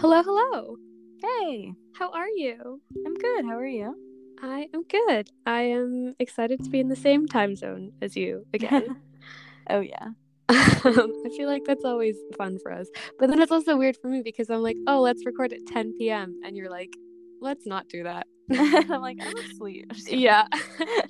[0.00, 0.76] Hello, hello.
[1.20, 2.80] Hey, How are you?
[3.04, 3.44] I'm good.
[3.44, 3.94] How are you?
[4.40, 5.28] I am good.
[5.44, 8.96] I am excited to be in the same time zone as you again.
[9.68, 10.06] oh yeah.
[10.06, 10.16] um,
[10.88, 12.88] I feel like that's always fun for us.
[13.18, 15.98] But then it's also weird for me because I'm like, oh, let's record at 10
[15.98, 16.40] p.m.
[16.46, 16.94] And you're like,
[17.42, 18.26] let's not do that.
[18.50, 19.92] I'm like, I'm asleep.
[20.06, 20.46] yeah.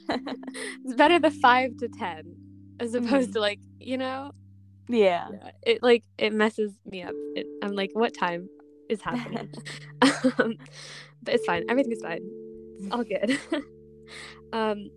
[0.08, 2.34] it's better the 5 to 10
[2.80, 4.32] as opposed to like, you know,
[4.88, 5.28] yeah.
[5.30, 7.14] yeah, it like it messes me up.
[7.36, 8.48] It, I'm like, what time
[8.90, 9.48] is happening?
[10.38, 10.56] um,
[11.22, 11.64] but it's fine.
[11.68, 12.20] Everything's fine.
[12.78, 13.38] It's all good.
[14.52, 14.90] um,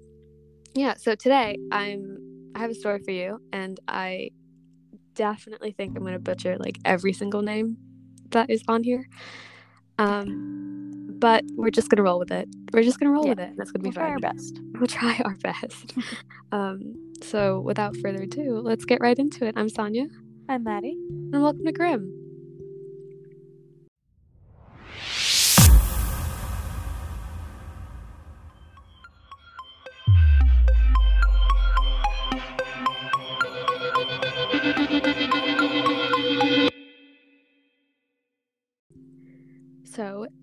[0.73, 0.95] yeah.
[0.95, 2.17] So today I'm
[2.55, 4.29] I have a story for you, and I
[5.15, 7.77] definitely think I'm gonna butcher like every single name
[8.31, 9.07] that is on here.
[9.99, 12.47] Um, but we're just gonna roll with it.
[12.73, 13.31] We're just gonna roll Yeah.
[13.31, 13.53] with it.
[13.57, 14.59] That's gonna be We'll try our best.
[14.73, 15.93] We'll try our best.
[16.51, 19.53] um, so without further ado, let's get right into it.
[19.57, 20.07] I'm Saaniya,
[20.49, 20.97] I'm Maddie.
[21.31, 22.22] and welcome to Grimm.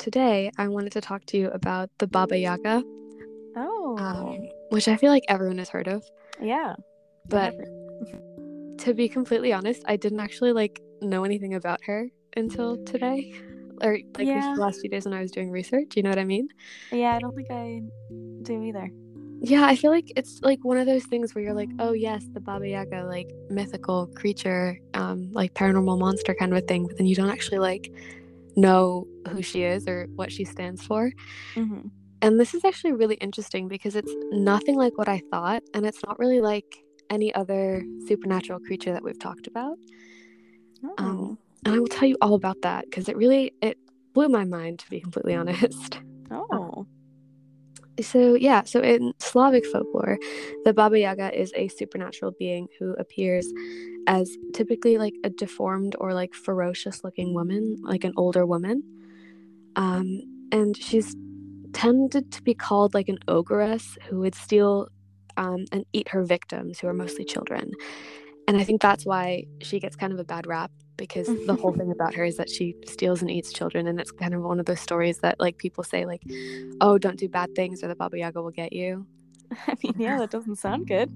[0.00, 2.82] Today I wanted to talk to you about the Baba Yaga,
[3.56, 3.96] Oh.
[3.98, 6.02] um, which I feel like everyone has heard of.
[6.40, 6.74] yeah.
[7.28, 7.54] But
[8.78, 13.32] to be completely honest, I didn't actually like know anything about her until today,
[13.82, 14.54] or like Yeah.
[14.54, 15.96] the last few days when I was doing research.
[15.96, 16.48] You know what I mean?
[16.90, 17.82] Yeah, I don't think I
[18.42, 18.90] do either.
[19.42, 22.24] Yeah, I feel like it's like one of those things where you're like, oh yes,
[22.32, 26.96] the Baba Yaga, like mythical creature, um, like paranormal monster kind of a thing, but
[26.96, 27.92] then you don't actually like
[28.60, 31.12] know who she is or what she stands for.
[31.54, 31.88] Mm-hmm.
[32.22, 36.04] And this is actually really interesting because it's nothing like what I thought, and it's
[36.04, 39.78] not really like any other supernatural creature that we've talked about.
[40.84, 40.94] Oh.
[40.98, 43.78] Um, and I will tell you all about that because it really it
[44.12, 45.98] blew my mind to be completely honest.
[48.02, 50.18] So yeah, so in Slavic folklore,
[50.64, 53.46] the Baba Yaga is a supernatural being who appears
[54.06, 58.82] as typically like a deformed or like ferocious looking woman, like an older woman.
[59.76, 60.22] Um,
[60.52, 61.16] and she's
[61.72, 64.88] tended to be called like an ogress who would steal
[65.36, 67.70] um, and eat her victims, who are mostly children.
[68.48, 71.72] And I think that's why she gets kind of a bad rap because the whole
[71.72, 72.76] thing about her is that mm-hmm.
[72.76, 75.56] she steals and eats children, and it's kind of one of those stories that like
[75.56, 76.22] people say like,
[76.80, 79.06] "Oh, don't do bad things, or the Baba Yaga will get you."
[79.66, 81.10] I mean, yeah, that doesn't sound good.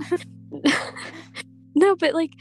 [1.75, 2.33] no, but like,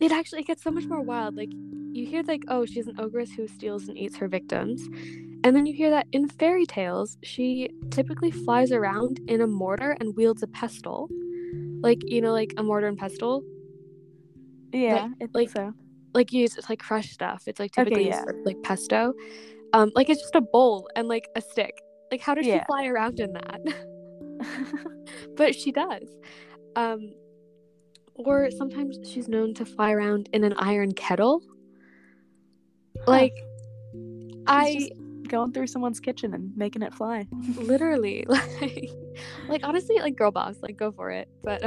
[0.00, 1.36] it actually it gets so much more wild.
[1.36, 4.80] Like, you hear like, "Oh, she's an ogress who steals and eats her victims,"
[5.44, 9.98] and then you hear that in fairy tales, she typically flies around in a mortar
[10.00, 11.10] and wields a pestle,
[11.82, 13.44] like you know, like a mortar and pestle.
[14.72, 15.74] yeah, I think like- so.
[16.14, 17.42] Like you use it's like crushed stuff.
[17.46, 18.42] It's like Okay, typically used yeah.
[18.44, 19.12] like pesto.
[19.72, 21.76] Um, like it's just a bowl and like a stick.
[22.10, 22.60] Like how does Yeah.
[22.60, 23.60] she fly around in that?
[25.36, 26.08] but she does.
[26.76, 27.12] Um,
[28.14, 31.42] or sometimes she's known to fly around in an iron kettle.
[33.06, 33.34] Like
[34.46, 34.90] I
[35.28, 37.26] going through someone's kitchen and making it fly.
[37.56, 38.90] literally like
[39.48, 41.28] like honestly like girl boss like go for it.
[41.42, 41.62] But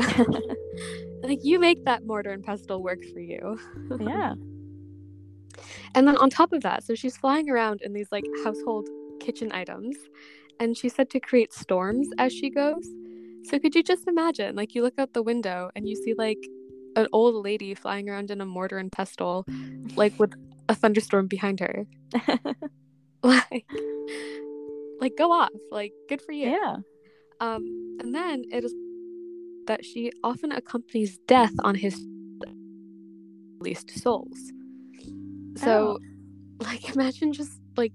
[1.27, 3.59] like you make that mortar and pestle work for you.
[3.99, 4.33] yeah.
[5.95, 8.87] And then on top of that, so she's flying around in these like household
[9.19, 9.95] kitchen items,
[10.59, 12.87] and she's said to create storms as she goes.
[13.43, 16.39] So could you just imagine, like you look out the window and you see like
[16.95, 19.45] an old lady flying around in a mortar and pestle,
[19.95, 20.33] like with
[20.69, 21.85] a thunderstorm behind her,
[23.23, 23.65] like,
[24.99, 26.49] like go off, like good for you.
[26.49, 26.77] yeah.
[27.39, 28.73] Um, and then it is
[29.67, 31.95] that she often accompanies death on his
[33.59, 34.37] released souls.
[35.57, 35.99] So,
[36.59, 37.93] like, imagine just like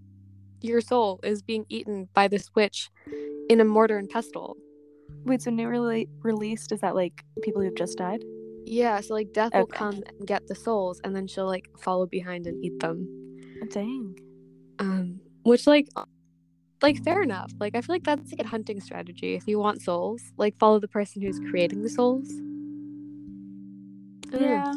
[0.60, 2.90] your soul is being eaten by this witch
[3.48, 4.56] in a mortar and pestle.
[5.24, 8.24] Wait, so newly released is that like people who've just died?
[8.64, 12.06] Yeah, so like death will come and get the souls, and then she'll like follow
[12.06, 13.06] behind and eat them.
[13.70, 14.18] Dang.
[14.78, 15.88] Um, which like,
[16.82, 17.52] like fair enough.
[17.60, 19.34] Like I feel like that's like a good hunting strategy.
[19.34, 22.28] If you want souls, like follow the person who's creating the souls.
[24.30, 24.42] Don't.
[24.42, 24.72] Yeah.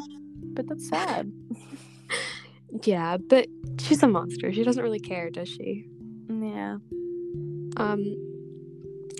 [0.54, 1.32] But that's sad.
[2.82, 3.46] Yeah, but
[3.80, 4.52] she's a monster.
[4.52, 5.86] She doesn't really care, does she?
[6.28, 6.78] Yeah.
[7.76, 8.16] Um,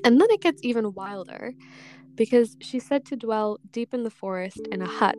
[0.04, 1.54] and then it gets even wilder
[2.14, 5.18] because she's said to dwell deep in the forest in a hut.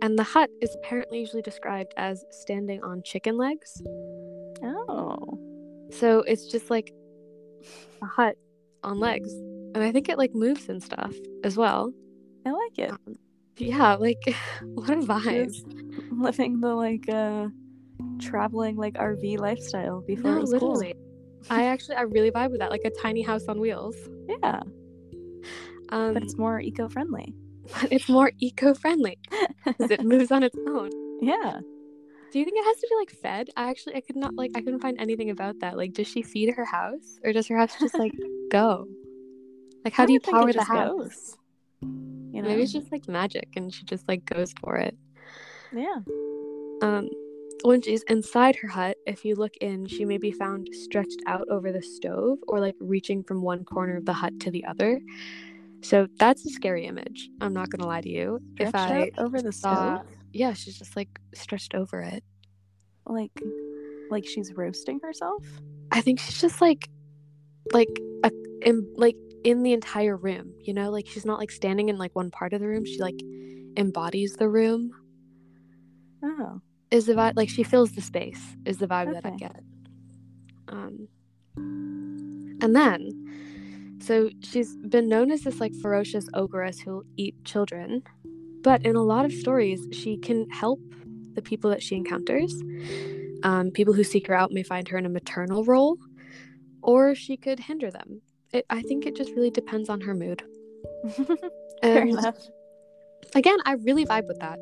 [0.00, 3.80] And the hut is apparently usually described as standing on chicken legs.
[5.92, 6.92] So it's just like
[8.02, 8.36] a hut
[8.82, 9.32] on legs.
[9.74, 11.92] And I think it like moves and stuff as well.
[12.46, 12.90] I like it.
[12.90, 13.16] Um,
[13.56, 14.18] yeah, like
[14.74, 15.46] what a vibe.
[15.46, 15.66] Just
[16.10, 17.48] living the like uh
[18.20, 20.94] traveling like RV lifestyle before it No, was literally.
[21.50, 23.96] I actually I really vibe with that, like a tiny house on wheels.
[24.42, 24.60] Yeah,
[25.90, 27.34] Um, but it's more eco-friendly.
[27.80, 29.18] but it's more eco-friendly
[29.64, 30.90] because it moves on its own.
[31.20, 31.60] Yeah.
[32.32, 33.50] Do you think it has to be like fed?
[33.56, 35.76] I actually I could not like I couldn't find anything about that.
[35.76, 38.12] Like, does she feed her house or does her house just like
[38.50, 38.86] go?
[39.84, 40.96] Like, how do you power the house?
[40.98, 41.36] goes,
[41.82, 42.48] You know?
[42.48, 44.96] Maybe it's just like magic and she just like goes for it.
[45.72, 45.98] yeah.
[46.82, 47.08] Um,
[47.64, 51.46] when she's inside her hut, if you look in, she may be found stretched out
[51.48, 55.00] over the stove or like reaching from one corner of the hut to the other.
[55.82, 57.28] So that's a scary image.
[57.40, 58.40] I'm not gonna lie to you.
[58.58, 62.24] if I out over the saw- stove, yeah, she's just like stretched over it.
[63.06, 63.32] like,
[64.10, 65.44] like she's roasting herself.
[65.90, 66.88] I think she's just like,
[67.72, 67.88] like
[68.24, 68.30] a,
[68.62, 70.54] in like in the entire room.
[70.60, 72.84] You know, like she's not like standing in like one part of the room.
[72.84, 73.20] She like
[73.76, 74.92] embodies the room.
[76.22, 79.60] Oh, is the vibe like she fills the space is the vibe that I get.
[80.68, 81.08] Um
[81.56, 88.02] and then so she's been known as this like ferocious ogress who'll eat children,
[88.62, 90.80] but in a lot of stories she can help
[91.34, 92.54] the people that she encounters.
[93.42, 95.98] Um, people who seek her out may find her in a maternal role,
[96.80, 98.22] or she could hinder them.
[98.52, 100.42] It, I think it just really depends on her mood.
[101.82, 102.36] fair enough.
[103.34, 104.58] again, I really vibe with that.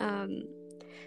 [0.00, 0.42] um,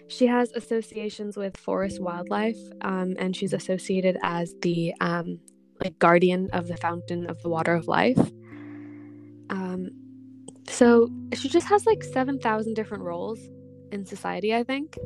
[0.08, 5.38] she has associations with forest wildlife, um, and she's associated as the um,
[5.82, 8.18] like guardian of the fountain of the water of life.
[9.50, 9.90] Um,
[10.68, 13.38] so she just has like seven thousand different roles
[13.92, 14.96] in society, I think.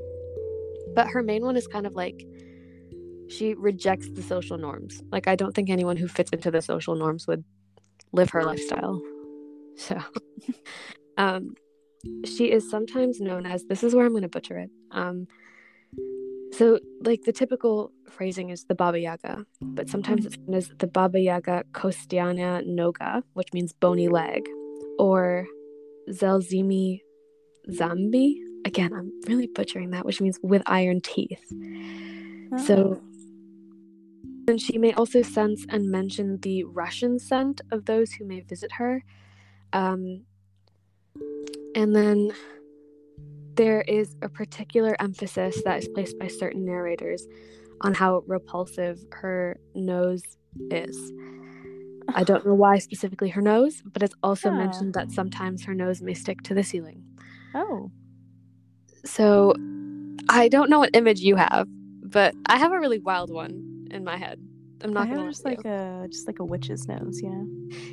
[0.95, 2.27] But her main one is kind of like
[3.29, 5.03] she rejects the social norms.
[5.11, 7.45] Like I don't think anyone who fits into the social norms would
[8.13, 9.01] live her lifestyle.
[9.77, 9.99] So,
[11.17, 11.55] um,
[12.25, 14.71] she is sometimes known as this is where I'm going to butcher it.
[14.91, 15.27] Um,
[16.53, 20.87] so like the typical phrasing is the Baba Yaga, but sometimes it's known as the
[20.87, 24.47] Baba Yaga Kostiana Noga, which means bony leg,
[24.99, 25.47] or
[26.11, 27.01] Zelzimi
[27.69, 28.37] Zambi.
[28.65, 31.45] Again, I'm really butchering that, which means with iron teeth.
[32.65, 33.01] So,
[34.47, 38.73] and she may also sense and mention the Russian scent of those who may visit
[38.73, 39.03] her.
[39.73, 40.25] Um,
[41.75, 42.33] and then
[43.55, 47.27] there is a particular emphasis that is placed by certain narrators
[47.81, 50.23] on how repulsive her nose
[50.71, 51.13] is.
[52.15, 54.57] I don't know why specifically her nose, but it's also Huh.
[54.57, 57.03] mentioned that sometimes her nose may stick to the ceiling.
[57.55, 57.91] oh,
[59.05, 59.55] So
[60.29, 61.67] I don't know what image you have,
[62.03, 64.39] but I have a really wild one in my head.
[64.85, 67.43] I'm not have gonna just like a just like a witch's nose, yeah.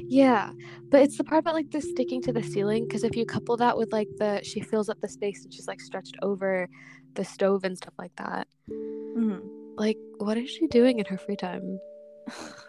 [0.07, 0.51] yeah,
[0.89, 3.55] but it's the part about like the sticking to the ceiling because if you couple
[3.57, 6.67] that with like the she fills up the space and she's like stretched over
[7.13, 8.47] the stove and stuff like that.
[8.71, 9.47] Mm-hmm.
[9.75, 11.79] Like, what is she doing in her free time?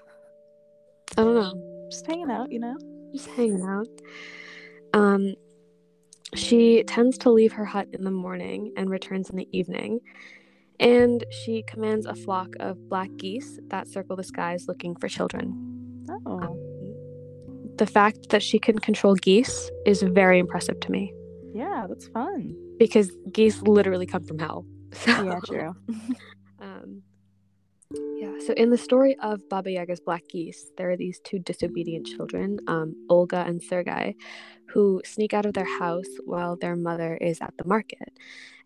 [1.17, 1.89] I don't know.
[1.91, 2.77] Just hanging out, you know.
[3.13, 3.89] just hanging out.
[4.93, 5.35] Um,
[6.35, 10.01] she tends to leave her hut in the morning and returns in the evening.
[10.79, 16.07] And she commands a flock of black geese that circle the skies looking for children.
[16.27, 16.57] Oh,
[17.77, 21.13] The fact that she can control geese is very impressive to me
[21.53, 22.55] yeah, that's fun.
[22.79, 24.65] because geese literally come from hell.
[24.95, 25.75] So, Yeah, true.
[28.47, 32.59] So in the story of Baba Yaga's black geese, there are these two disobedient children,
[32.67, 34.17] um, Olga and Sergei,
[34.67, 38.13] who sneak out of their house while their mother is at the market.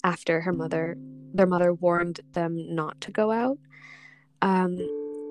[0.05, 0.97] After her mother,
[1.35, 3.59] their mother warned them not to go out,
[4.43, 4.77] um,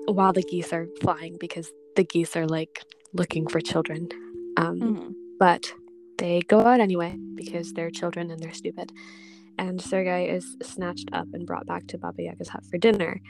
[0.06, 2.82] while the geese are flying because the geese are like
[3.14, 4.08] looking for children.
[4.56, 5.14] Um, Mhm.
[5.38, 5.72] but
[6.18, 8.92] they go out anyway because they're children and they're stupid.
[9.58, 13.20] And Sergei is snatched up and brought back to Baba Yaga's hut for dinner.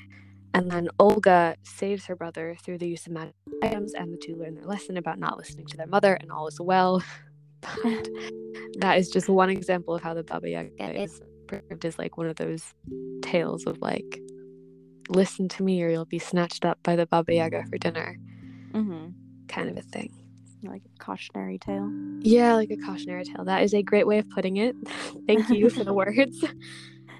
[0.54, 4.36] And then Olga saves her brother through the use of magic items, and the two
[4.36, 7.02] learn their lesson about not listening to their mother, and all is well.
[7.82, 8.08] But
[8.78, 12.26] that is just one example of how the Baba Yaga is perceived as like one
[12.26, 12.74] of those
[13.22, 14.20] tales of like,
[15.08, 18.18] listen to me or you'll be snatched up by the Baba Yaga for dinner,
[18.74, 19.06] Mm-hmm.
[19.48, 20.12] kind of a thing.
[20.62, 21.90] Like a cautionary tale.
[22.20, 23.44] Yeah, like a cautionary tale.
[23.46, 24.76] That is a great way of putting it.
[25.26, 26.44] Thank you for the words.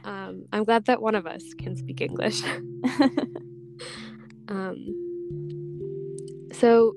[0.05, 2.43] Um, I'm glad that one of us can speak English.
[4.49, 6.95] Um, so,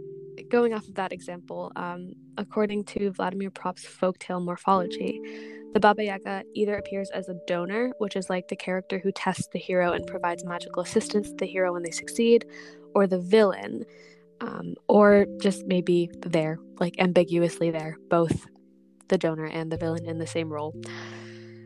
[0.50, 5.20] going off of that example, um, according to Vladimir Propp's folktale morphology,
[5.74, 9.48] the Baba Yaga either appears as a donor, which is like the character who tests
[9.52, 12.46] the hero and provides magical assistance to the hero when they succeed,
[12.96, 13.86] or the villain,
[14.42, 18.48] um, or just maybe there, like ambiguously there, both
[19.10, 20.76] the donor and the villain in the same role.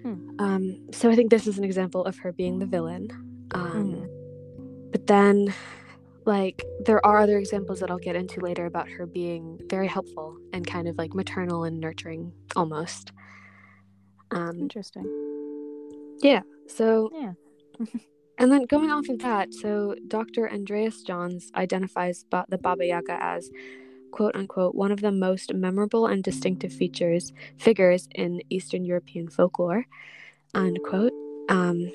[0.03, 0.29] Hmm.
[0.39, 3.07] Um, so I think this is an example of her being the villain.
[3.53, 4.91] Um, Mhm.
[4.91, 5.53] But then,
[6.25, 10.37] like, there are other examples that I'll get into later about her being very helpful
[10.53, 13.11] and kind of like maternal and nurturing almost.
[14.31, 15.05] Um, Interesting.
[16.21, 16.41] Yeah.
[16.67, 17.33] So Yeah.
[18.37, 20.51] And then going off of that, so Dr.
[20.51, 23.51] Andreas Johns identifies ba- the Baba Yaga as
[24.11, 29.85] quote unquote one of the most memorable and distinctive features figures in Eastern European folklore,
[30.53, 31.13] unquote.
[31.49, 31.91] Um,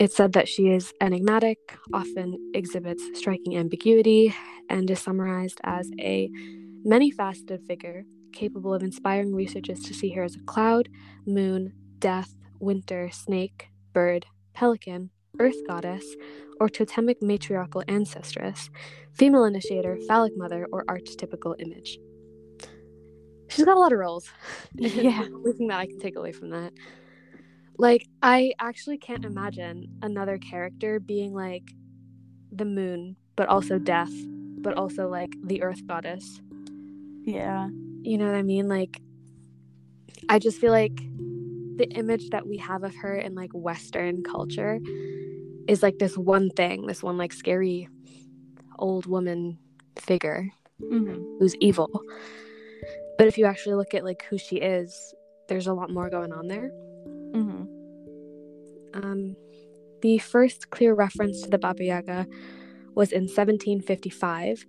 [0.00, 1.58] it said that she is enigmatic,
[1.92, 4.34] often exhibits striking ambiguity,
[4.68, 6.30] and is summarized as a
[6.84, 10.88] many faceted figure capable of inspiring researchers to see her as a cloud,
[11.26, 15.10] moon, death, winter, snake, bird, pelican,
[15.42, 16.04] earth goddess,
[16.60, 18.70] or totemic matriarchal ancestress,
[19.12, 21.98] female initiator, phallic mother, or archetypical image.
[23.48, 24.28] She's got a lot of roles.
[24.78, 25.24] Yeah.
[25.24, 26.72] the only thing that I can take away from that.
[27.76, 31.64] Like, I actually can't imagine another character being like
[32.52, 34.12] the moon, but also death,
[34.58, 36.40] but also like the earth goddess.
[37.24, 37.68] Yeah.
[38.02, 38.68] You know what I mean?
[38.68, 39.00] Like,
[40.28, 40.96] I just feel like
[41.76, 44.78] the image that we have of her in like Western culture
[45.68, 47.88] is like this one thing, this one like scary
[48.78, 49.58] old woman
[49.98, 51.88] figure hmm who's evil.
[53.18, 55.14] But if you actually look at like who she is,
[55.48, 56.70] there's a lot more going on there.
[57.32, 57.64] hmm
[58.94, 59.36] Um,
[60.02, 62.26] the first clear reference to the Baba Yaga
[62.94, 64.64] was in 1755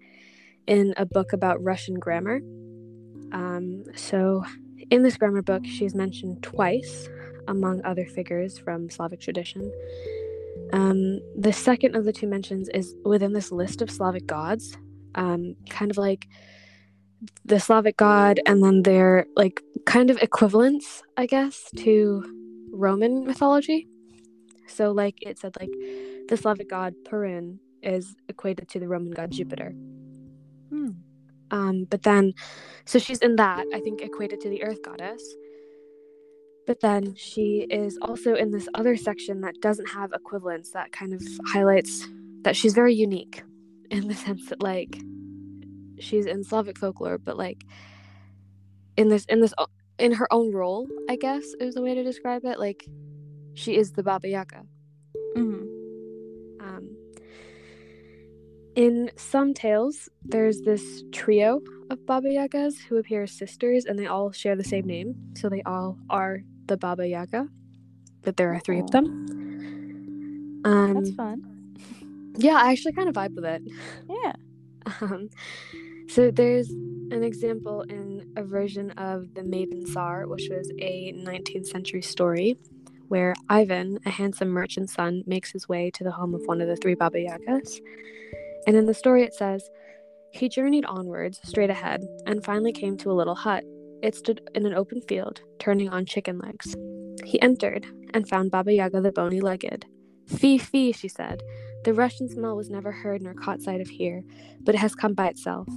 [0.67, 2.41] in a book about Russian grammar.
[3.31, 4.43] Um, so,
[4.89, 7.09] in this grammar book, she's mentioned twice,
[7.47, 9.71] among other figures from Slavic tradition.
[10.73, 14.75] Um, the second of the two mentions is within this list of Slavic gods,
[15.13, 16.27] um, kind of like
[17.45, 22.23] the Slavic god, and then their like kind of equivalents, I guess, to
[22.71, 23.87] Roman mythology.
[24.67, 25.69] So, like it said, like
[26.27, 29.75] the Slavic god Perun is equated to the Roman god Jupiter.
[30.69, 30.89] Hmm.
[31.51, 32.33] Um, but then,
[32.85, 35.23] so she's in that, I think, equated to the earth goddess.
[36.65, 41.13] But then she is also in this other section that doesn't have equivalents that kind
[41.13, 42.07] of highlights
[42.43, 43.43] that she's very unique
[43.91, 44.97] in the sense that, like,
[45.99, 47.63] she's in Slavic folklore, but like
[48.97, 49.53] in this, in this,
[49.99, 52.59] in her own role, I guess is the way to describe it.
[52.59, 52.85] Like,
[53.55, 54.63] she is the Baba Yaga.
[55.35, 55.63] hmm
[56.59, 56.97] Um,
[58.75, 64.07] in some tales, there's this trio of Baba Yagas who appear as sisters, and they
[64.07, 65.15] all share the same name.
[65.35, 67.47] So they all are the Baba Yaga,
[68.23, 69.01] but there are three of Oh.
[69.01, 70.61] them.
[70.65, 71.75] Um, That's fun.
[72.37, 73.61] yeah, I actually kind of vibe with it.
[74.09, 74.33] Yeah.
[74.99, 75.29] Um,
[76.09, 81.67] so there's an example in a version of The Maiden Tsar, which was a 19th
[81.67, 82.57] century story
[83.07, 86.67] where Ivan, a handsome merchant's son, makes his way to the home of one of
[86.67, 87.79] the three Baba Yagas.
[88.67, 89.69] And in the story, it says,
[90.33, 93.63] He journeyed onwards, straight ahead, and finally came to a little hut.
[94.03, 96.75] It stood in an open field, turning on chicken legs.
[97.23, 99.85] He entered and found Baba Yaga the bony legged.
[100.27, 101.41] Fee, fee, she said.
[101.85, 104.21] The Russian smell was never heard nor caught sight of here,
[104.59, 105.69] but it has come by itself.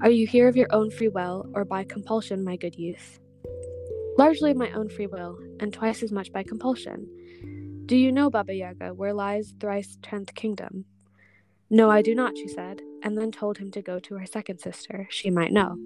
[0.00, 3.20] Are you here of your own free will, or by compulsion, my good youth?
[4.16, 7.06] Largely of my own free will, and twice as much by compulsion.
[7.84, 10.86] Do you know, Baba Yaga, where lies thrice tenth kingdom?
[11.68, 14.58] No, I do not, she said, and then told him to go to her second
[14.58, 15.06] sister.
[15.10, 15.76] She might know.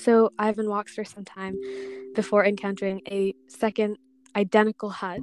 [0.00, 1.56] So Ivan walks for some time
[2.14, 3.98] before encountering a second
[4.34, 5.20] identical hut.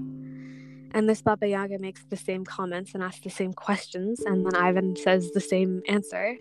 [0.94, 4.56] And this Baba Yaga makes the same comments and asks the same questions, and then
[4.56, 6.38] Ivan says the same answer.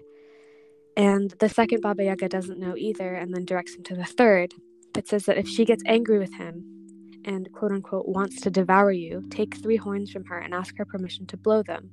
[0.97, 4.53] And the second Baba Yaga doesn't know either, and then directs him to the third.
[4.97, 6.65] It says that if she gets angry with him
[7.25, 10.85] and quote unquote wants to devour you, take three horns from her and ask her
[10.85, 11.91] permission to blow them.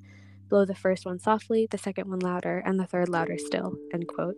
[0.50, 3.76] Blow the first one softly, the second one louder, and the third louder still.
[3.94, 4.36] End quote.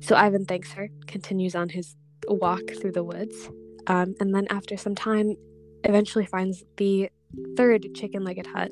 [0.00, 1.96] So Ivan thanks her, continues on his
[2.26, 3.50] walk through the woods,
[3.86, 5.36] um, and then after some time,
[5.84, 7.10] eventually finds the
[7.56, 8.70] third chicken legged hut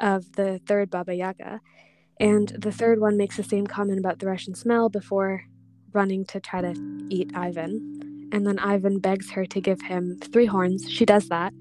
[0.00, 1.60] of the third Baba Yaga.
[2.20, 5.44] And the third one makes the same comment about the Russian smell before
[5.92, 6.74] running to try to
[7.08, 8.28] eat Ivan.
[8.32, 10.90] And then Ivan begs her to give him three horns.
[10.90, 11.52] She does that.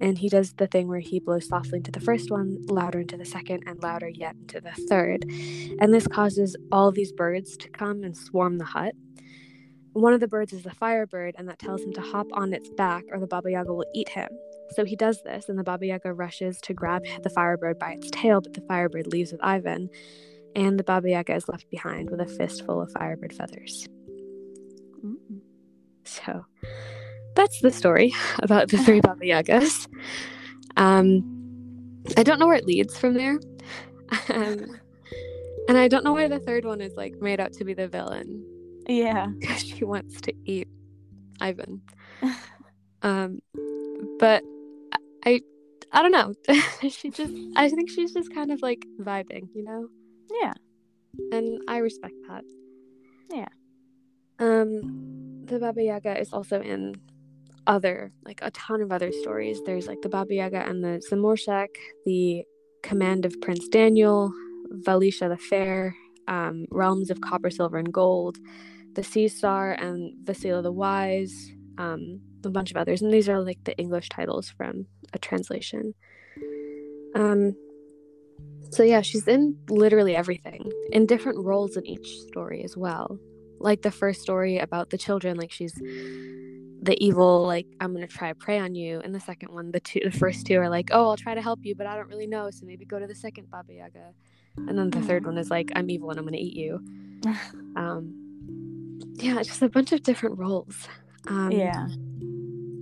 [0.00, 3.16] And he does the thing where he blows softly into the first one, louder into
[3.16, 5.24] the second, and louder yet into the third.
[5.80, 8.94] And this causes all these birds to come and swarm the hut.
[9.92, 12.68] One of the birds is the firebird, and that tells him to hop on its
[12.68, 14.28] back or the Baba Yaga will eat him.
[14.72, 18.10] So he does this, and the Baba Yaga rushes to grab the firebird by its
[18.10, 19.88] tail, but the firebird leaves with Ivan,
[20.54, 23.88] and the Baba Yaga is left behind with a fistful of firebird feathers.
[25.02, 25.40] Mm.
[26.04, 26.44] So,
[27.36, 28.12] that's the story
[28.42, 29.86] about the three Baba Yagas.
[30.76, 33.38] Um, I don't know where it leads from there.
[34.30, 34.80] um,
[35.68, 37.88] and I don't know why the third one is like made out to be the
[37.88, 38.44] villain.
[38.88, 39.26] Yeah.
[39.38, 40.68] Because she wants to eat
[41.40, 41.82] Ivan.
[43.02, 43.40] um,
[44.18, 44.42] but
[45.24, 45.40] I,
[45.92, 46.34] I don't know.
[46.88, 49.88] she just, I think she's just kind of like vibing, you know?
[50.40, 50.54] Yeah.
[51.32, 52.44] And I respect that.
[53.30, 53.48] Yeah.
[54.38, 56.94] Um, the Baba Yaga is also in
[57.66, 59.60] other, like a ton of other stories.
[59.64, 61.68] There's like the Baba Yaga and the Zamorshek,
[62.04, 62.44] the
[62.82, 64.32] Command of Prince Daniel,
[64.70, 65.94] Valisha the Fair,
[66.28, 68.38] um, Realms of Copper, Silver, and Gold,
[68.94, 73.02] the Sea Star, and Vasila the Wise, um, a bunch of others.
[73.02, 75.94] And these are like the English titles from a translation.
[77.14, 77.56] Um,
[78.70, 83.18] so yeah, she's in literally everything, in different roles in each story as well.
[83.58, 85.74] Like the first story about the children, like she's
[86.86, 89.80] the evil, like I'm gonna try to prey on you, and the second one, the
[89.80, 92.08] two, the first two are like, oh, I'll try to help you, but I don't
[92.08, 94.12] really know, so maybe go to the second Baba Yaga,
[94.56, 96.82] and then the third one is like, I'm evil and I'm gonna eat you.
[97.76, 98.26] Um,
[99.16, 100.88] yeah, just a bunch of different roles.
[101.28, 101.88] Um, yeah.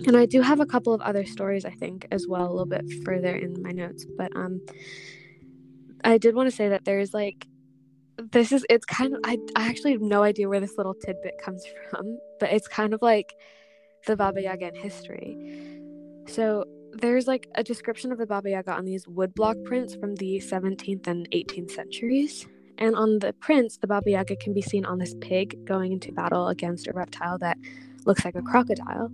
[0.07, 2.65] and I do have a couple of other stories, I think, as well, a little
[2.65, 4.05] bit further in my notes.
[4.17, 4.61] But um,
[6.05, 7.47] I did want to say that there's like,
[8.31, 11.37] this is it's kind of I I actually have no idea where this little tidbit
[11.43, 13.33] comes from, but it's kind of like
[14.05, 15.37] the Baba Yaga in history.
[16.27, 20.41] So there's like a description of the Baba Yaga on these woodblock prints from the
[20.45, 22.47] 17th and 18th centuries.
[22.77, 26.11] And on the prints, the Baba Yaga can be seen on this pig going into
[26.11, 27.57] battle against a reptile that
[28.05, 29.09] looks like a crocodile.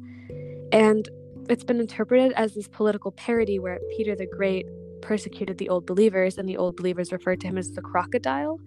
[0.71, 1.07] And
[1.49, 4.65] it's been interpreted as this political parody where Peter the Great
[5.01, 8.59] persecuted the old believers and the old believers referred to him as the crocodile.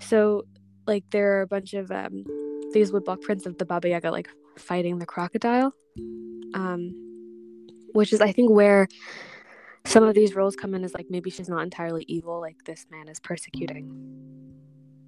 [0.00, 0.44] So,
[0.86, 2.24] like, there are a bunch of um,
[2.72, 5.72] these woodblock prints of the Baba Yaga, like, fighting the crocodile,
[6.54, 6.92] um,
[7.92, 8.88] which is, I think, where
[9.84, 12.86] some of these roles come in is like maybe she's not entirely evil, like, this
[12.90, 13.90] man is persecuting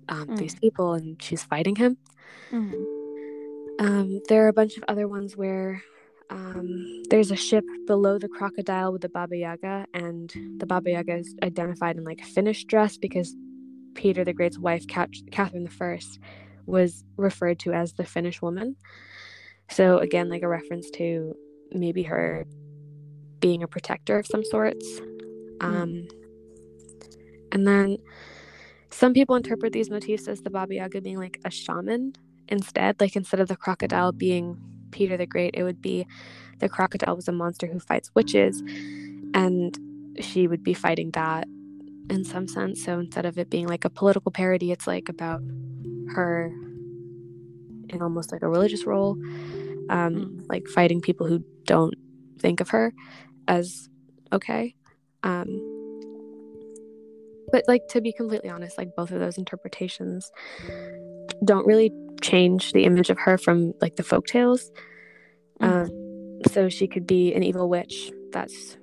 [0.08, 0.38] um, Mm.
[0.38, 1.96] these people and she's fighting him.
[2.50, 2.84] Mhm.
[3.78, 5.82] Um, there are a bunch of other ones where
[6.30, 11.16] um, there's a ship below the crocodile with the Baba Yaga, and the Baba Yaga
[11.16, 13.34] is identified in like a Finnish dress because
[13.94, 16.20] Peter the Great's wife, Cat- Catherine the First,
[16.66, 18.76] was referred to as the Finnish woman.
[19.70, 21.34] So again, like a reference to
[21.72, 22.46] maybe her
[23.40, 25.00] being a protector of some sorts.
[25.60, 26.08] Um,
[27.52, 27.98] and then
[28.90, 32.14] some people interpret these motifs as the Baba Yaga being like a shaman
[32.48, 33.00] instead.
[33.00, 34.58] Like instead of the crocodile being
[34.90, 36.06] Peter the Great, it would be
[36.58, 38.60] the crocodile was a monster who fights witches,
[39.34, 39.78] and
[40.20, 41.46] she would be fighting that
[42.10, 42.84] in some sense.
[42.84, 45.40] So instead of it being like a political parody, it's like about
[46.14, 46.52] her
[47.88, 49.16] in almost like a religious role,
[49.90, 50.46] um, Mm.
[50.48, 51.94] like fighting people who don't
[52.38, 52.92] think of her
[53.48, 53.88] as
[54.32, 54.74] okay.
[55.22, 55.48] Um,
[57.52, 60.30] but like to be completely honest, like both of those interpretations
[61.44, 61.90] don't really
[62.22, 64.70] change the image of her from like the folk tales.
[65.60, 65.90] Um,
[66.52, 68.78] so she could be an evil witch that's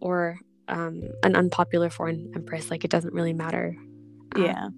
[0.00, 2.70] or um, an unpopular foreign empress.
[2.70, 3.74] Like it doesn't really matter.
[4.36, 4.68] Um, Yeah.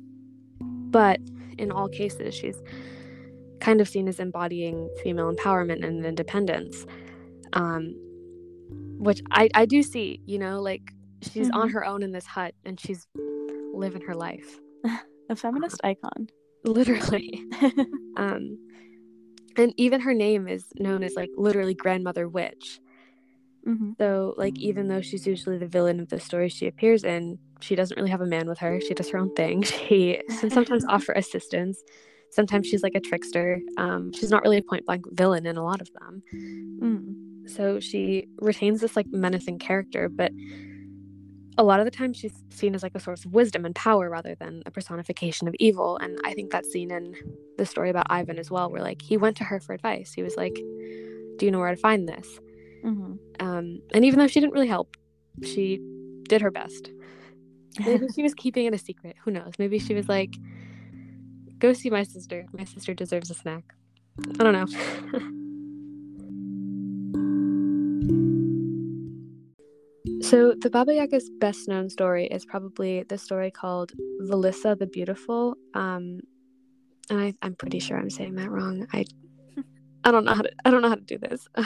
[0.90, 1.20] but
[1.58, 2.60] in all cases, she's
[3.60, 6.86] kind of seen as embodying female empowerment and independence,
[7.52, 7.94] um,
[8.98, 10.92] which I, I do see, you know, like
[11.22, 11.72] she's on Mhm.
[11.72, 13.06] her own in this hut and she's
[13.74, 14.60] living her life,
[15.30, 16.28] A feminist icon.
[16.64, 17.44] literally.
[18.16, 18.58] um,
[19.56, 22.80] and even her name is known as like literally grandmother witch.
[23.64, 27.38] hmm So, like, even though she's usually the villain of the story she appears in,
[27.60, 28.80] she doesn't really have a man with her.
[28.80, 29.62] She does her own thing.
[29.88, 31.82] She can sometimes offer assistance.
[32.30, 33.60] Sometimes she's like a trickster.
[33.76, 36.22] Um, she's not really a point blank villain in a lot of them.
[36.34, 37.48] Mm.
[37.48, 40.32] So she retains this like menacing character, but
[41.56, 44.08] a lot of the time she's seen as like a source of wisdom and power
[44.08, 45.96] rather than a personification of evil.
[45.96, 47.14] And I think that's seen in
[47.56, 50.12] the story about Ivan as well, where like he went to her for advice.
[50.12, 52.38] He was like, Do you know where to find this?
[52.82, 54.96] hmm Um, and even though she didn't really help,
[55.42, 55.80] she
[56.28, 56.90] did her best.
[57.80, 59.16] Maybe she was keeping it a secret.
[59.24, 59.52] Who knows?
[59.58, 60.34] Maybe she was like,
[61.58, 62.46] go see my sister.
[62.52, 63.64] My sister deserves a snack.
[64.40, 64.66] I don't know.
[70.22, 73.92] so, the Baba Yaga's best known story is probably the story called
[74.22, 75.56] Valissa the Beautiful.
[75.74, 76.20] Um,
[77.10, 78.86] and I, I'm pretty sure I'm saying that wrong.
[78.92, 79.04] I
[80.04, 81.48] I don't know how to I don't know how to do this.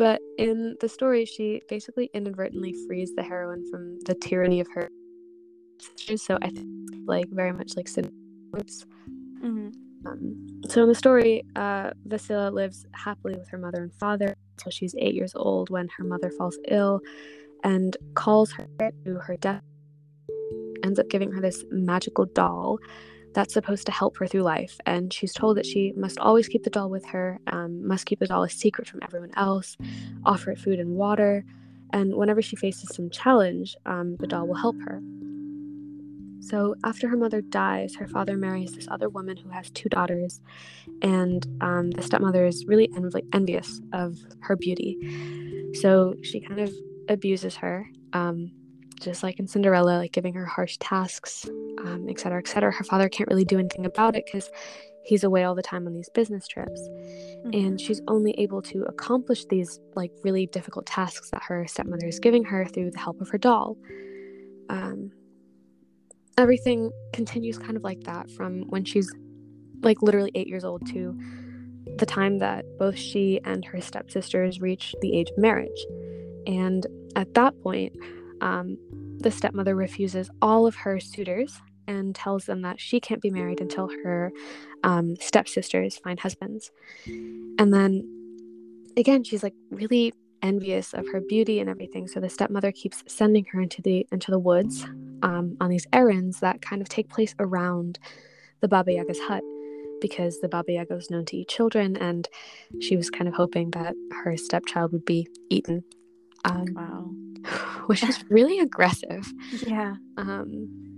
[0.00, 4.88] But in the story, she basically inadvertently frees the heroine from the tyranny of her
[5.78, 6.22] sisters.
[6.22, 6.68] So I think
[7.04, 7.86] like very much like
[8.52, 8.84] Loops.
[9.40, 9.68] hmm
[10.06, 14.72] Um, so in the story, uh, Vasila lives happily with her mother and father until
[14.72, 17.00] she's eight years old when her mother falls ill
[17.64, 18.66] and calls her
[19.04, 19.62] to her death.
[20.82, 22.78] Ends up giving her this magical doll
[23.34, 24.78] that's supposed to help her through life.
[24.86, 28.18] And she's told that she must always keep the doll with her, um, must keep
[28.18, 29.76] the doll a secret from everyone else,
[30.24, 31.44] offer it food and water.
[31.92, 35.00] And whenever she faces some challenge, um, the doll will help her.
[36.40, 40.40] So after her mother dies, her father marries this other woman who has two daughters,
[41.02, 44.98] and um, the stepmother is really env- envious of her beauty.
[45.74, 46.72] So she kind of
[47.08, 48.50] abuses her, um,
[49.00, 51.48] just like in Cinderella, like giving her harsh tasks,
[51.78, 52.72] um, et cetera, et cetera.
[52.72, 54.50] Her father can't really do anything about it because
[55.04, 56.80] he's away all the time on these business trips.
[56.80, 57.50] Mm-hmm.
[57.52, 62.18] And she's only able to accomplish these like really difficult tasks that her stepmother is
[62.18, 63.76] giving her through the help of her doll.
[64.68, 65.10] Um,
[66.40, 69.12] everything continues kind of like that from when she's
[69.82, 71.18] like literally eight years old to
[71.96, 75.86] the time that both she and her stepsisters reach the age of marriage.
[76.46, 77.94] And at that point,
[78.40, 78.76] um,
[79.18, 83.60] the stepmother refuses all of her suitors and tells them that she can't be married
[83.60, 84.32] until her
[84.84, 86.70] um, stepsisters find husbands.
[87.06, 88.04] And then
[88.96, 92.08] again, she's like really envious of her beauty and everything.
[92.08, 94.84] So the stepmother keeps sending her into the into the woods
[95.22, 97.98] um, on these errands that kind of take place around
[98.60, 99.42] the Baba Yaga's hut
[100.00, 102.28] because the Baba Yaga was known to eat children, and
[102.80, 105.84] she was kind of hoping that her stepchild would be eaten.
[106.44, 107.50] Um, wow,
[107.86, 109.30] which is really aggressive.
[109.66, 109.96] Yeah.
[110.16, 110.90] Um,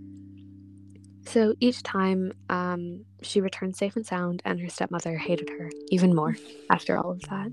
[1.24, 6.14] so each time um, she returned safe and sound, and her stepmother hated her even
[6.14, 6.36] more
[6.70, 7.52] after all of that.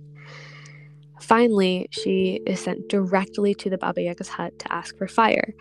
[1.19, 5.53] Finally, she is sent directly to the Baba Yaga's hut to ask for fire.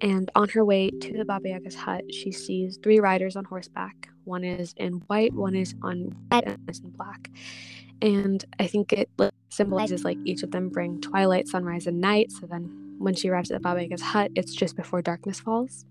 [0.00, 4.08] And on her way to the Baba Yaga's hut, she sees three riders on horseback.
[4.24, 7.30] One is in white, one is on red, and one is in black.
[8.02, 9.10] And I think it
[9.50, 12.30] symbolizes like each of them bring twilight, sunrise, and night.
[12.32, 15.84] So then when she arrives at the Baba Yaga's hut, it's just before darkness falls.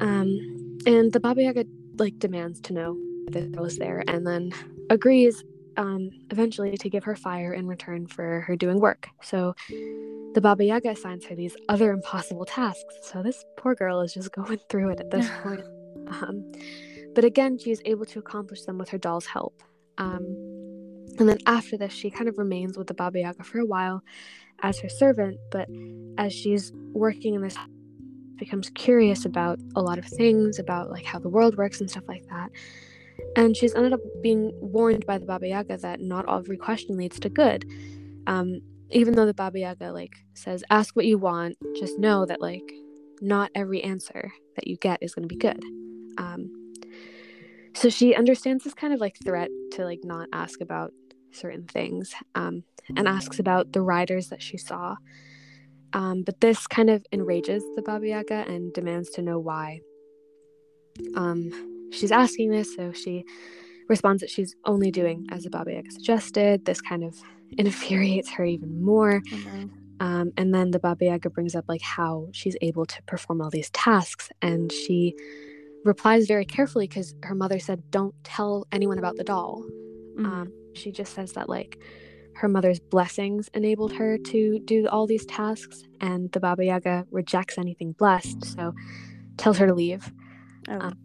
[0.00, 1.64] Um, and the Baba Yaga
[1.98, 2.98] like demands to know
[3.30, 4.52] that girl is there, and then
[4.90, 5.42] agrees
[5.76, 9.08] um, eventually to give her fire in return for her doing work.
[9.22, 9.54] So
[10.34, 12.94] the Baba Yaga assigns her these other impossible tasks.
[13.02, 15.62] So this poor girl is just going through it at this point.
[16.08, 16.52] Um,
[17.16, 19.60] but again, she is able to accomplish them with her doll's help.
[19.98, 20.22] Um,
[21.18, 24.04] and then after this, she kind of remains with the Baba Yaga for a while
[24.62, 25.36] as her servant.
[25.50, 25.68] But
[26.16, 27.56] as she's working in this,
[28.36, 32.04] becomes curious about a lot of things about like how the world works and stuff
[32.06, 32.50] like that.
[33.36, 37.20] And she's ended up being warned by the Baba Yaga that not every question leads
[37.20, 37.64] to good.
[38.26, 42.40] Um, even though the Baba Yaga like says, ask what you want, just know that
[42.40, 42.72] like
[43.20, 45.62] not every answer that you get is going to be good.
[46.18, 46.74] Um,
[47.74, 50.92] so she understands this kind of like threat to like not ask about
[51.30, 52.62] certain things um,
[52.96, 54.96] and asks about the riders that she saw.
[55.92, 59.80] Um, but this kind of enrages the Baba Yaga and demands to know why.
[61.14, 63.24] Um, she's asking this, so she
[63.88, 66.64] responds that she's only doing as the Baba Yaga suggested.
[66.64, 67.16] This kind of
[67.58, 69.20] infuriates her even more.
[69.30, 69.66] Mm-hmm.
[69.98, 73.50] Um, and then the Baba Yaga brings up like how she's able to perform all
[73.50, 75.14] these tasks, and she
[75.84, 79.64] replies very carefully because her mother said, "Don't tell anyone about the doll."
[80.16, 80.26] Mm-hmm.
[80.26, 81.78] Um, she just says that like
[82.34, 87.56] her mother's blessings enabled her to do all these tasks, and the Baba Yaga rejects
[87.56, 88.74] anything blessed, so
[89.38, 90.12] tells her to leave.
[90.68, 90.78] Oh.
[90.78, 90.98] Um,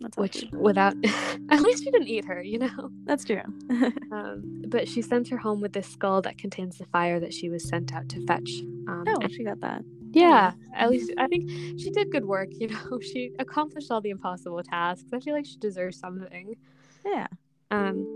[0.00, 0.94] that's which without
[1.50, 2.90] at least she didn't eat her you know?
[3.04, 3.42] That's true.
[4.12, 7.48] Um, but she sends her home with this skull that contains the fire that she
[7.48, 8.48] was sent out to fetch
[8.86, 9.82] um, oh she got that.
[10.12, 13.00] Yeah at least i think she did good work you know?
[13.02, 15.08] She accomplished all the impossible tasks.
[15.12, 16.54] I feel like she deserves something.
[17.04, 17.26] Yeah.
[17.70, 18.06] Um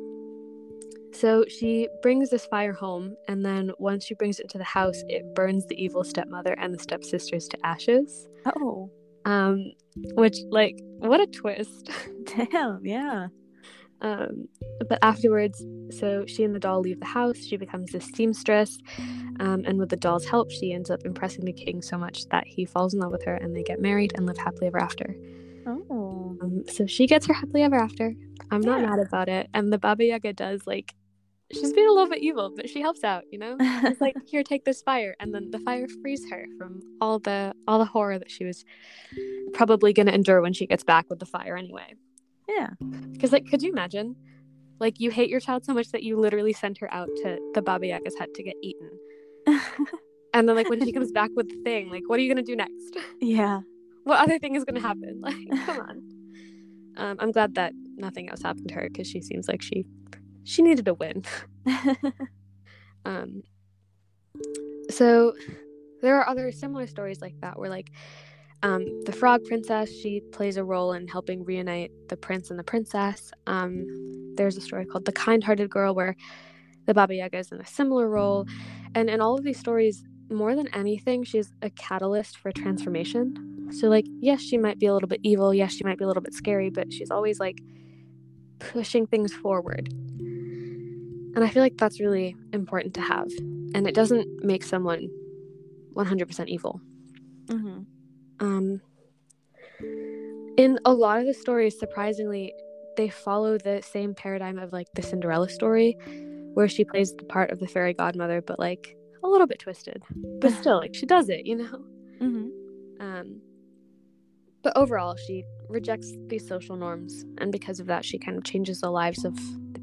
[1.13, 5.03] so she brings this fire home and then once she brings it to the house
[5.09, 8.29] it burns the evil stepmother and the stepsisters to ashes.
[8.47, 8.91] Oh
[9.29, 9.73] um
[10.15, 11.91] which like what a twist.
[12.25, 13.29] Damn yeah.
[14.01, 14.49] Um
[14.89, 18.79] but afterwards so she and the doll leave the house she becomes a seamstress
[19.41, 22.47] um, and with the doll's help she ends up impressing the king so much that
[22.47, 25.15] he falls in love with her and they get married and live happily ever after.
[25.67, 26.37] Oh.
[26.41, 28.15] Um, so she gets her happily ever after.
[28.51, 28.79] I'm yeah.
[28.79, 29.49] not mad about it.
[29.53, 30.95] And the baba yaga does like
[31.53, 33.57] she's being a little bit evil, but she helps out, you know?
[33.61, 35.17] It's like, here, take this fire.
[35.21, 38.65] And then the fire frees her from all the all the horror that she was
[39.53, 41.95] probably gonna endure when she gets back with the fire anyway.
[42.49, 42.71] Yeah.
[43.13, 44.17] Because like could you imagine?
[44.81, 47.63] Like you hate your child so much that you literally sent her out to the
[47.63, 48.91] Baba Yaga's hut to get eaten.
[50.35, 52.43] and then like when she comes back with the thing, like what are you gonna
[52.43, 52.97] do next?
[53.21, 53.61] Yeah.
[54.05, 55.21] What other thing is gonna happen?
[55.21, 56.03] Like, come on.
[56.97, 59.85] Um, I'm glad that nothing else happened to her because she seems like she
[60.49, 61.23] she needed a win.
[63.05, 63.43] um,
[64.89, 65.35] so
[66.01, 67.93] there are other similar stories like that where like
[68.63, 72.65] um, the frog princess she plays a role in helping reunite the prince and the
[72.65, 73.31] princess.
[73.47, 76.17] Um, there's a story called the kind-hearted girl where
[76.87, 78.47] the baba yaga is in a similar role.
[78.95, 83.69] And in all of these stories more than anything she's a catalyst for transformation.
[83.71, 85.53] So like yes she might be a little bit evil.
[85.53, 87.61] Yes she might be a little bit scary but she's always like
[88.59, 89.93] pushing things forward
[91.35, 93.29] and i feel like that's really important to have.
[93.75, 95.09] And it doesn't make someone
[95.95, 96.81] 100% evil.
[97.51, 97.81] Hmm
[98.41, 98.81] um,
[100.57, 102.53] in a lot of the stories, surprisingly,
[102.97, 105.97] they follow the same paradigm of like the Cinderella story,
[106.55, 110.03] where she plays the part of the fairy godmother, but like a little bit twisted.
[110.41, 111.85] But still, like she does it, you know.
[112.19, 112.49] hmm
[113.01, 113.41] Um,
[114.63, 118.81] but overall, she rejects these social norms, and because of that, she kind of changes
[118.81, 119.39] the lives of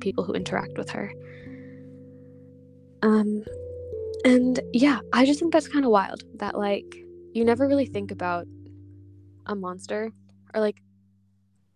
[0.06, 1.12] people who interact with her.
[3.02, 3.44] Um,
[4.24, 6.96] and yeah, I just think that's kind of wild that like
[7.34, 8.46] you never really think about
[9.48, 10.12] a monster
[10.54, 10.80] or like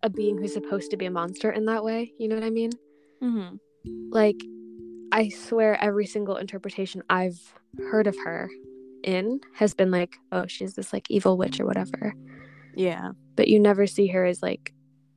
[0.04, 2.12] a being who's supposed to be a monster in that way.
[2.18, 2.70] You know what I mean?
[3.20, 3.56] hmm
[4.10, 4.40] Like,
[5.12, 7.40] I swear every single interpretation I've
[7.90, 8.48] heard of her
[9.02, 12.14] in has been like, oh, she's this like evil witch or whatever.
[12.76, 13.10] Yeah.
[13.34, 14.72] But you never see her as like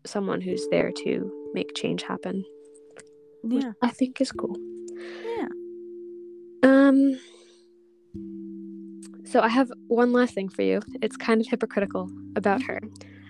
[0.05, 2.43] someone who's there to make change happen.
[3.43, 3.73] Which Yeah.
[3.81, 4.57] I think is cool.
[5.23, 5.47] Yeah.
[6.63, 7.19] Um
[9.25, 10.79] so I have one last thing for you.
[11.01, 12.79] It's kind of hypocritical about her.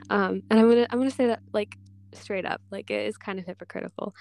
[0.10, 1.78] Um and I'm going to I'm to say that like
[2.14, 2.62] straight up.
[2.72, 4.14] Like it is kind of hypocritical.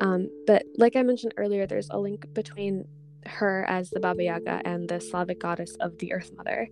[0.00, 2.84] Um but like I mentioned earlier there's a link between
[3.26, 6.68] her as the Baba Yaga and the Slavic goddess of the Earth Mother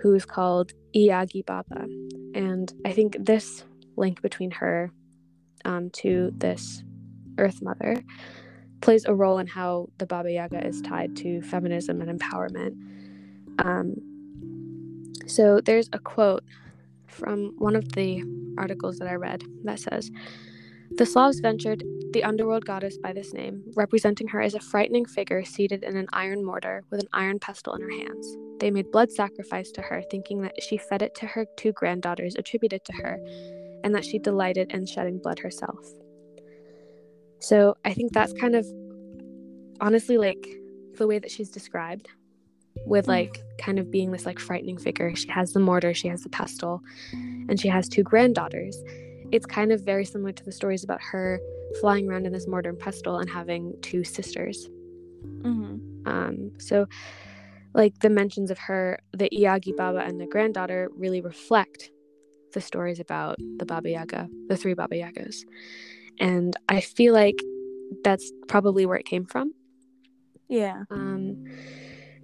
[0.00, 1.86] who's called Iyagi Baba.
[2.34, 3.64] And I think this
[3.96, 4.90] link between her
[5.64, 6.82] um, to this
[7.38, 8.02] Earth Mother
[8.80, 12.76] plays a role in how the Baba Yaga is tied to feminism and empowerment.
[13.64, 13.94] Um,
[15.26, 16.44] so there's a quote
[17.06, 18.22] from one of the
[18.58, 20.10] articles that I read that says,
[20.96, 25.44] The Slavs ventured the underworld goddess by this name, representing her as a frightening figure
[25.44, 28.36] seated in an iron mortar with an iron pestle in her hands.
[28.60, 32.36] They made blood sacrifice to her, thinking that she fed it to her two granddaughters
[32.36, 33.18] attributed to her,
[33.82, 35.84] and that she delighted in shedding blood herself.
[37.44, 38.66] So I think that's kind of
[39.80, 40.46] honestly like
[40.96, 42.08] the way that she's described
[42.86, 45.14] with like kind of being this like frightening figure.
[45.14, 46.80] She has the mortar, she has the pestle,
[47.12, 48.82] and she has two granddaughters.
[49.30, 51.38] It's kind of very similar to the stories about her
[51.82, 54.66] flying around in this mortar and pestle and having two sisters.
[55.42, 55.76] hmm
[56.06, 56.86] Um, so
[57.74, 61.90] like the mentions of her, the Iyagi Baba and the granddaughter really reflect
[62.54, 65.44] the stories about the Baba Yaga, the three Baba Yagas.
[66.20, 67.38] And I feel like
[68.02, 69.52] that's probably where it came from.
[70.48, 70.84] Yeah.
[70.90, 71.36] Um,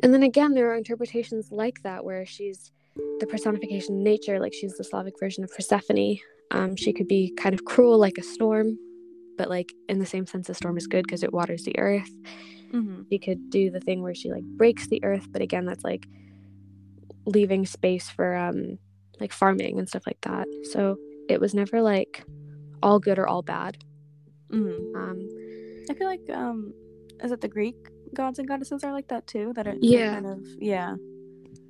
[0.02, 2.70] and then again, there are interpretations like that where she's
[3.18, 6.18] the personification of nature, like she's the Slavic version of Persephone.
[6.50, 8.76] Um, she could be kind of cruel, like a storm,
[9.36, 12.10] but like in the same sense, a storm is good because it waters the earth.
[12.70, 15.84] hmm She could do the thing where she like breaks the earth, but again, that's
[15.84, 16.06] like
[17.26, 18.78] leaving space for um
[19.20, 20.46] like farming and stuff like that.
[20.72, 20.96] So
[21.28, 22.24] it was never like
[22.82, 23.78] all good or all bad.
[24.50, 25.28] hmm Um,
[25.90, 26.72] I feel like um,
[27.22, 27.76] is it the Greek
[28.14, 29.52] gods and goddesses are like that too?
[29.54, 30.12] That are Yeah.
[30.14, 30.40] Kind of.
[30.58, 30.96] Yeah.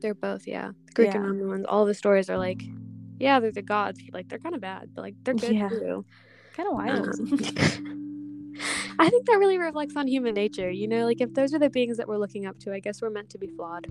[0.01, 0.69] they're both, yeah.
[0.87, 2.63] The Greek and Roman ones, all the stories are like,
[3.19, 4.01] yeah, they're the gods.
[4.13, 5.69] Like they're kind of bad, but like they're good Yeah.
[5.69, 6.05] too.
[6.55, 7.09] Kind of wild.
[7.21, 7.39] Um,
[8.99, 10.71] I think that really reflects on human nature.
[10.71, 13.01] You know, like if those are the beings that we're looking up to, I guess
[13.03, 13.87] we're meant to be flawed.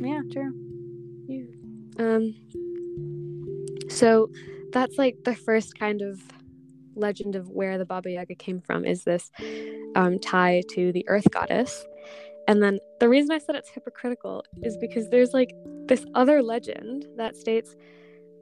[0.00, 0.20] yeah.
[0.32, 0.52] True.
[1.28, 1.44] Yeah.
[1.98, 2.34] Um,
[3.88, 4.30] so
[4.72, 6.20] that's like the first kind of
[6.98, 9.30] legend of where the Baba Yaga came from is this
[9.94, 11.86] um, tie to the earth goddess.
[12.46, 15.52] And then the reason I said it's hypocritical is because there's like
[15.86, 17.76] this other legend that states,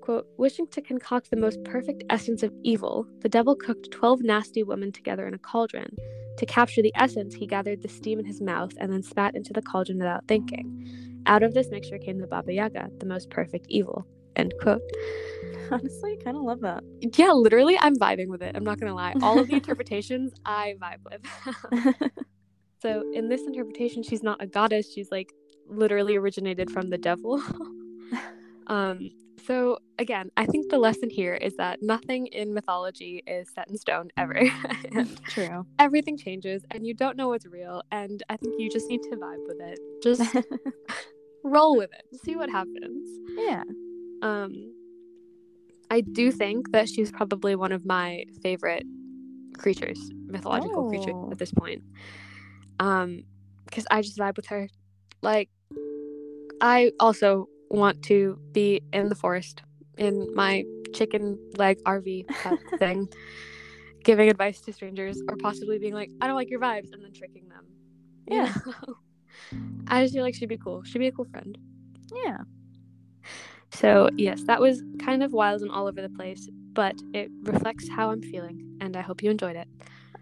[0.00, 4.62] quote, wishing to concoct the most perfect essence of evil, the devil cooked 12 nasty
[4.62, 5.96] women together in a cauldron.
[6.38, 9.52] To capture the essence, he gathered the steam in his mouth and then spat into
[9.52, 11.22] the cauldron without thinking.
[11.26, 14.06] Out of this mixture came the Baba Yaga, the most perfect evil.
[14.36, 14.80] End quote.
[15.70, 16.84] Honestly, kind of love that.
[17.16, 18.54] Yeah, literally, I'm vibing with it.
[18.56, 19.14] I'm not gonna lie.
[19.22, 22.12] All of the interpretations I vibe with.
[22.82, 24.92] so in this interpretation, she's not a goddess.
[24.92, 25.32] She's like
[25.68, 27.42] literally originated from the devil.
[28.66, 29.10] um.
[29.46, 33.78] So again, I think the lesson here is that nothing in mythology is set in
[33.78, 34.40] stone ever.
[35.28, 35.64] True.
[35.78, 37.82] everything changes, and you don't know what's real.
[37.92, 39.78] And I think you just need to vibe with it.
[40.02, 40.36] Just
[41.44, 42.20] roll with it.
[42.24, 43.08] See what happens.
[43.38, 43.62] yeah.
[44.22, 44.72] Um,
[45.90, 48.84] I do think that she's probably one of my favorite
[49.58, 51.30] creatures, mythological creatures Oh.
[51.30, 51.82] at this point.
[52.80, 53.22] Um,
[53.64, 54.68] because I just vibe with her.
[55.22, 55.48] Like,
[56.60, 59.62] I also want to be in the forest
[59.98, 62.26] in my chicken leg RV
[62.78, 63.08] thing,
[64.04, 67.12] giving advice to strangers, or possibly being like, "I don't like your vibes," and then
[67.12, 67.64] tricking them.
[68.28, 68.54] you Yeah.
[68.66, 68.94] know?
[69.88, 70.82] I just feel like she'd be cool.
[70.84, 71.56] She'd be a cool friend.
[72.24, 72.38] Yeah.
[73.72, 77.88] So, yes, that was kind of wild and all over the place, but it reflects
[77.88, 79.68] how I'm feeling, and I hope you enjoyed it.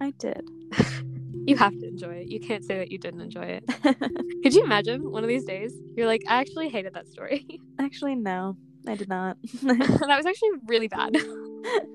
[0.01, 0.43] I did.
[1.47, 2.29] You have to enjoy it.
[2.29, 3.65] You can't say that you didn't enjoy it.
[4.43, 5.75] Could you imagine one of these days?
[5.95, 7.47] You're like, I actually hated that story.
[7.79, 9.37] Actually, no, I did not.
[9.63, 11.15] that was actually really bad.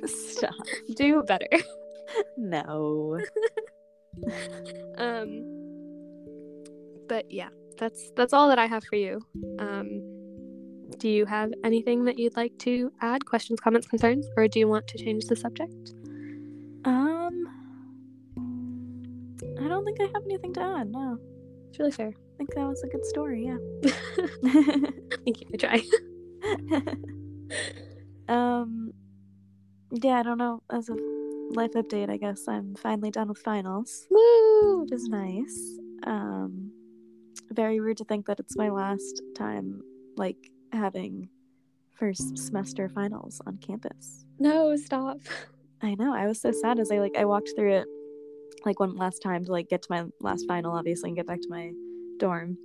[0.06, 0.54] Stop.
[0.96, 1.48] Do better.
[2.38, 3.20] No.
[4.98, 5.44] Um,
[7.08, 9.22] but yeah, that's that's all that I have for you.
[9.58, 10.19] Um,
[11.00, 13.26] do you have anything that you'd like to add?
[13.26, 15.94] Questions, comments, concerns, or do you want to change the subject?
[16.86, 17.46] Um,
[19.60, 20.92] I don't think I have anything to add.
[20.92, 21.18] No,
[21.70, 22.10] It's really fair.
[22.10, 23.46] I think that was a good story.
[23.46, 23.58] Yeah.
[25.24, 25.48] Thank you.
[25.54, 25.82] I try.
[28.34, 28.94] um,
[29.92, 30.62] yeah, I don't know.
[30.70, 30.96] As a
[31.52, 34.82] life update, I guess I'm finally done with finals, Woo!
[34.82, 35.78] which is nice.
[36.04, 36.72] Um,
[37.52, 39.82] very weird to think that it's my last time,
[40.16, 41.30] like having
[41.94, 44.26] first semester finals on campus.
[44.40, 45.18] No, stop.
[45.82, 46.14] I know.
[46.14, 47.88] I was so sad as I like I walked through it
[48.66, 51.42] like one last time to like get to my last final obviously and get back
[51.42, 51.72] to my
[52.18, 52.58] dorm.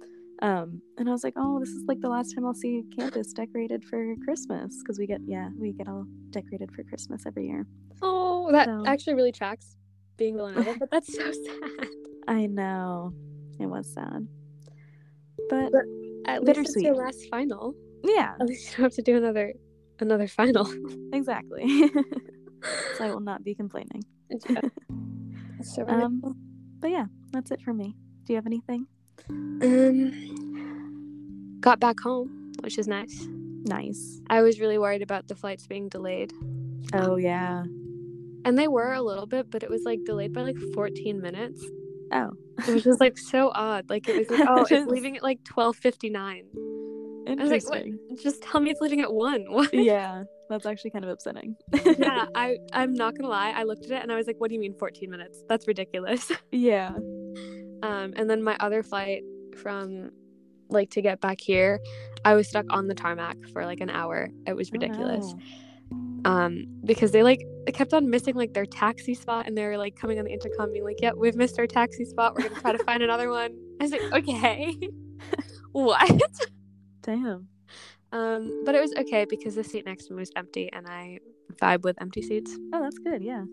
[0.42, 3.32] Um and I was like, "Oh, this is like the last time I'll see campus
[3.32, 7.66] decorated for Christmas because we get yeah, we get all decorated for Christmas every year."
[8.02, 9.76] Oh, that So- actually really tracks
[10.16, 11.88] being Villanova, but that's so sad.
[12.26, 13.12] I know.
[13.60, 14.26] It was sad.
[15.48, 15.84] But, But
[16.26, 17.74] At least it's your last final.
[18.04, 19.52] Yeah, At least you don't have to do another
[20.00, 20.68] another final.
[21.12, 21.66] exactly.
[22.96, 24.02] so I will not be complaining.
[24.48, 24.60] Yeah.
[25.62, 26.20] So Um
[26.80, 27.94] but yeah, that's it for me.
[28.26, 28.86] Do you have anything?
[29.30, 30.12] Um,
[31.60, 33.26] got back home, which is nice.
[33.66, 34.20] Nice.
[34.28, 36.32] I was really worried about the flights being delayed,
[36.92, 37.62] Oh yeah.
[38.44, 41.64] and they were a little bit, but it was like delayed by like 14 minutes,
[42.12, 42.32] Oh.
[42.68, 43.88] which was like so odd.
[43.88, 46.42] Like it was like, oh, it's leaving at like 12:59.
[47.26, 47.84] I was like?
[47.86, 47.98] Interesting.
[48.22, 49.44] Just tell me it's leaving at one.
[49.48, 49.72] What?
[49.72, 51.56] yeah, that's actually kind of upsetting.
[51.98, 53.50] yeah, I I'm not gonna lie.
[53.50, 55.42] I looked at it and I was like, what do you mean 14 minutes?
[55.48, 56.30] That's ridiculous.
[56.52, 56.90] yeah.
[57.82, 59.22] Um, and then my other flight
[59.56, 60.10] from
[60.70, 61.78] like to get back here,
[62.24, 64.28] I was stuck on the tarmac for like an hour.
[64.46, 65.34] It was ridiculous.
[65.34, 69.76] Oh, Um, because they like they kept on missing like their taxi spot and they're
[69.78, 72.34] like coming on the intercom being like, Yep, we've missed our taxi spot.
[72.34, 73.52] We're gonna try to find another one.
[73.80, 74.76] I was like, Okay.
[75.72, 76.20] what?
[77.04, 77.48] Damn.
[78.12, 81.18] Um, but it was okay because the seat next to me was empty and I
[81.60, 82.56] vibe with empty seats.
[82.72, 83.22] Oh, that's good.
[83.22, 83.44] Yeah.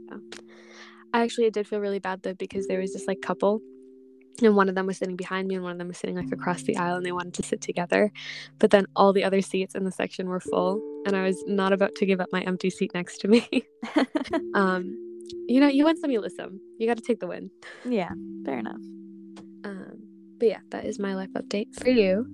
[1.13, 3.61] I actually did feel really bad though because there was this like couple
[4.41, 6.31] and one of them was sitting behind me and one of them was sitting like
[6.31, 8.11] across the aisle and they wanted to sit together
[8.59, 11.73] but then all the other seats in the section were full and i was not
[11.73, 13.45] about to give up my empty seat next to me
[14.55, 14.95] um
[15.47, 17.49] you know you win some you lose some you got to take the win
[17.85, 18.11] yeah.
[18.45, 18.81] Fair enough.
[19.65, 19.99] um
[20.37, 22.25] but yeah that is my life update for you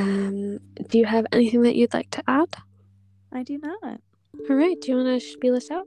[0.00, 0.58] um
[0.88, 2.48] do you have anything that you'd like to add
[3.32, 4.00] I do not.
[4.48, 5.86] all right do you want to spiel us out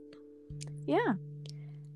[0.86, 1.14] Yeah.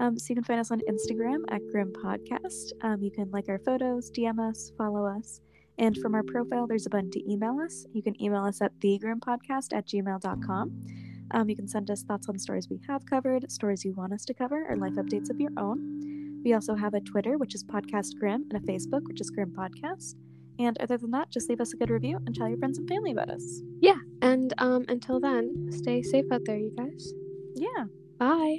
[0.01, 2.71] Um, so you can find us on Instagram at Grim Podcast.
[2.83, 5.41] Um, you can like our photos, DM us, follow us.
[5.79, 7.85] And from our profile, there's a button to email us.
[7.93, 10.87] You can email us at thegrimpodcast at gmail.com.
[11.33, 14.25] Um, you can send us thoughts on stories we have covered, stories you want us
[14.27, 16.41] to cover, or life updates of your own.
[16.45, 19.51] We also have a Twitter, which is Podcast Grim, and a Facebook, which is Grim
[19.53, 20.15] Podcast.
[20.59, 22.89] And other than that, just leave us a good review and tell your friends and
[22.89, 23.63] family about us.
[23.81, 27.13] yeah and um until then stay safe out there you guys
[27.55, 27.85] Yeah.
[28.19, 28.59] bye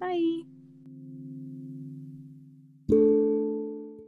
[0.00, 0.42] Bye.